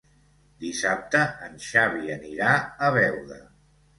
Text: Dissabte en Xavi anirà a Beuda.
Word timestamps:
Dissabte 0.63 1.19
en 1.49 1.59
Xavi 1.67 2.09
anirà 2.15 2.57
a 2.87 2.91
Beuda. 2.99 3.41